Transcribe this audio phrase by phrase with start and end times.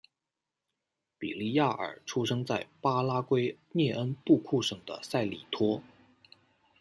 [1.19, 5.83] 比利亚尔出生在巴拉圭涅恩布库省的塞里托。